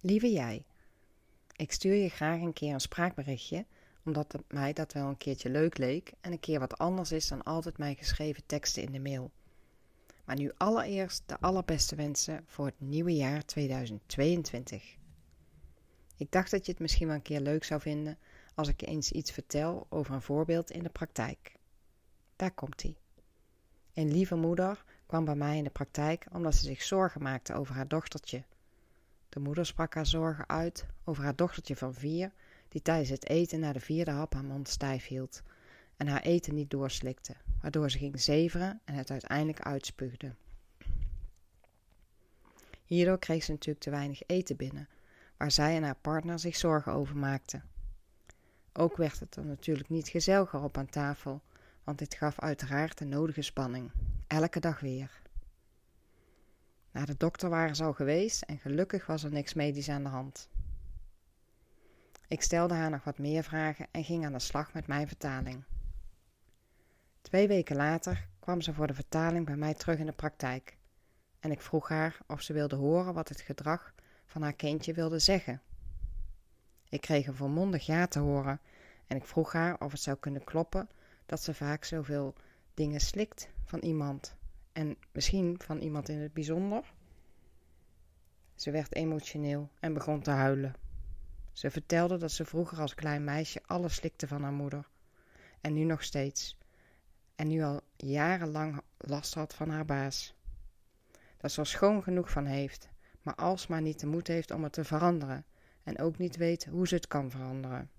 [0.00, 0.64] Lieve jij,
[1.56, 3.66] ik stuur je graag een keer een spraakberichtje,
[4.04, 7.28] omdat het mij dat wel een keertje leuk leek en een keer wat anders is
[7.28, 9.30] dan altijd mijn geschreven teksten in de mail.
[10.24, 14.96] Maar nu allereerst de allerbeste wensen voor het nieuwe jaar 2022.
[16.16, 18.18] Ik dacht dat je het misschien wel een keer leuk zou vinden
[18.54, 21.56] als ik eens iets vertel over een voorbeeld in de praktijk.
[22.36, 22.96] Daar komt ie.
[23.94, 27.74] Een lieve moeder kwam bij mij in de praktijk omdat ze zich zorgen maakte over
[27.74, 28.44] haar dochtertje.
[29.38, 32.32] De moeder sprak haar zorgen uit over haar dochtertje van vier,
[32.68, 35.42] die tijdens het eten na de vierde hap haar mond stijf hield
[35.96, 40.34] en haar eten niet doorslikte, waardoor ze ging zeveren en het uiteindelijk uitspuugde.
[42.84, 44.88] Hierdoor kreeg ze natuurlijk te weinig eten binnen,
[45.36, 47.64] waar zij en haar partner zich zorgen over maakten.
[48.72, 51.42] Ook werd het er natuurlijk niet gezelliger op aan tafel,
[51.84, 53.90] want dit gaf uiteraard de nodige spanning,
[54.26, 55.20] elke dag weer.
[56.90, 60.08] Naar de dokter waren ze al geweest en gelukkig was er niks medisch aan de
[60.08, 60.48] hand.
[62.28, 65.64] Ik stelde haar nog wat meer vragen en ging aan de slag met mijn vertaling.
[67.20, 70.76] Twee weken later kwam ze voor de vertaling bij mij terug in de praktijk
[71.40, 73.94] en ik vroeg haar of ze wilde horen wat het gedrag
[74.26, 75.62] van haar kindje wilde zeggen.
[76.88, 78.60] Ik kreeg een volmondig ja te horen
[79.06, 80.88] en ik vroeg haar of het zou kunnen kloppen
[81.26, 82.34] dat ze vaak zoveel
[82.74, 84.36] dingen slikt van iemand
[84.78, 86.92] en misschien van iemand in het bijzonder.
[88.54, 90.74] Ze werd emotioneel en begon te huilen.
[91.52, 94.88] Ze vertelde dat ze vroeger als klein meisje alles slikte van haar moeder
[95.60, 96.58] en nu nog steeds
[97.34, 100.34] en nu al jarenlang last had van haar baas.
[101.36, 102.88] Dat ze er schoon genoeg van heeft,
[103.22, 105.44] maar alsmaar niet de moed heeft om het te veranderen
[105.82, 107.90] en ook niet weet hoe ze het kan veranderen.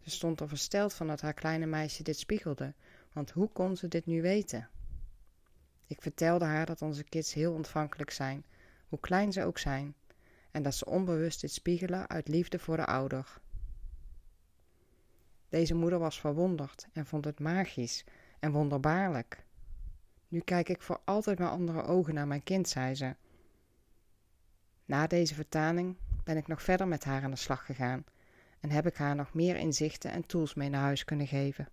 [0.00, 2.74] Ze stond er versteld van dat haar kleine meisje dit spiegelde,
[3.12, 4.68] want hoe kon ze dit nu weten?
[5.92, 8.44] Ik vertelde haar dat onze kids heel ontvankelijk zijn,
[8.88, 9.94] hoe klein ze ook zijn,
[10.50, 13.40] en dat ze onbewust dit spiegelen uit liefde voor de ouder.
[15.48, 18.04] Deze moeder was verwonderd en vond het magisch
[18.38, 19.44] en wonderbaarlijk.
[20.28, 23.14] Nu kijk ik voor altijd met andere ogen naar mijn kind, zei ze.
[24.84, 28.04] Na deze vertaling ben ik nog verder met haar aan de slag gegaan
[28.60, 31.68] en heb ik haar nog meer inzichten en tools mee naar huis kunnen geven.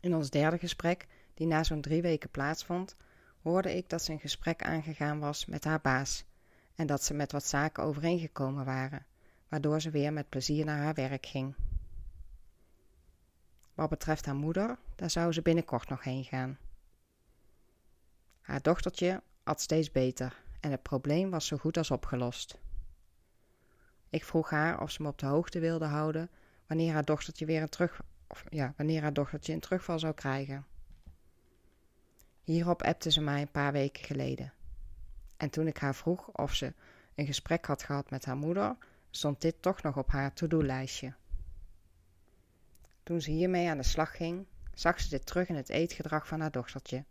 [0.00, 2.96] In ons derde gesprek, die na zo'n drie weken plaatsvond,
[3.42, 6.24] hoorde ik dat ze een gesprek aangegaan was met haar baas
[6.74, 9.06] en dat ze met wat zaken overeengekomen waren,
[9.48, 11.54] waardoor ze weer met plezier naar haar werk ging.
[13.74, 16.58] Wat betreft haar moeder, daar zou ze binnenkort nog heen gaan.
[18.40, 22.58] Haar dochtertje at steeds beter en het probleem was zo goed als opgelost.
[24.10, 26.30] Ik vroeg haar of ze me op de hoogte wilde houden
[26.66, 30.66] wanneer haar dochtertje weer een terug, of, ja, wanneer haar dochtertje een terugval zou krijgen.
[32.44, 34.52] Hierop appte ze mij een paar weken geleden.
[35.36, 36.72] En toen ik haar vroeg of ze
[37.14, 38.76] een gesprek had gehad met haar moeder,
[39.10, 41.14] stond dit toch nog op haar to-do-lijstje.
[43.02, 46.40] Toen ze hiermee aan de slag ging, zag ze dit terug in het eetgedrag van
[46.40, 47.04] haar dochtertje.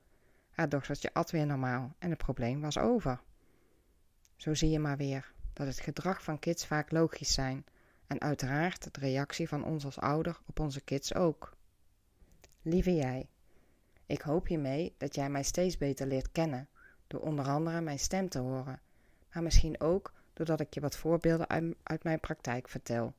[0.50, 3.20] Haar dochtertje at weer normaal en het probleem was over.
[4.36, 7.66] Zo zie je maar weer dat het gedrag van kids vaak logisch zijn
[8.08, 11.56] en uiteraard de reactie van ons als ouder op onze kids ook.
[12.62, 13.28] Lieve jij,
[14.14, 16.68] ik hoop hiermee dat jij mij steeds beter leert kennen,
[17.08, 18.82] door onder andere mijn stem te horen,
[19.34, 23.14] maar misschien ook doordat ik je wat voorbeelden uit, mijn praktijk vertel.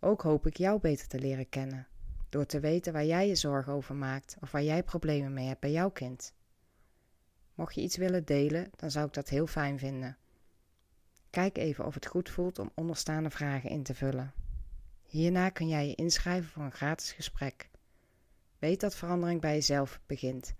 [0.00, 1.86] Ook hoop ik jou beter te leren kennen,
[2.28, 5.60] door te weten waar jij je zorgen over maakt of waar jij problemen mee hebt
[5.60, 6.34] bij jouw kind.
[7.54, 10.16] Mocht je iets willen delen, dan zou ik dat heel fijn vinden.
[11.30, 14.32] Kijk even of het goed voelt om onderstaande vragen in te vullen.
[15.02, 17.70] Hierna kun jij je inschrijven voor een gratis gesprek.
[18.62, 20.54] Weet dat verandering bij jezelf begint.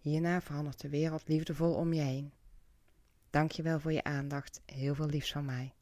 [0.00, 2.32] Hierna verandert de wereld liefdevol om je heen.
[3.30, 4.60] Dank je wel voor je aandacht.
[4.66, 5.74] Heel veel liefs van mij.